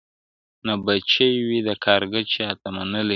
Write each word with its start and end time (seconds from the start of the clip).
•نه 0.65 0.73
بچی 0.85 1.29
وي 1.47 1.59
د 1.67 1.69
کارګه 1.85 2.21
چاته 2.33 2.67
منلی- 2.75 3.03